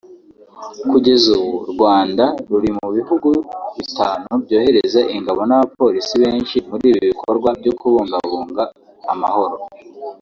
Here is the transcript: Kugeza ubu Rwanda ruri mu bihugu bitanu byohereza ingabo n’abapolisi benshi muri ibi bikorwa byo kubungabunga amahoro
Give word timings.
Kugeza 0.89 1.27
ubu 1.41 1.51
Rwanda 1.73 2.25
ruri 2.49 2.69
mu 2.77 2.87
bihugu 2.97 3.29
bitanu 3.77 4.27
byohereza 4.43 4.99
ingabo 5.15 5.41
n’abapolisi 5.45 6.15
benshi 6.23 6.57
muri 6.69 6.83
ibi 6.91 7.01
bikorwa 7.11 7.49
byo 7.59 7.71
kubungabunga 7.79 8.63
amahoro 9.13 9.57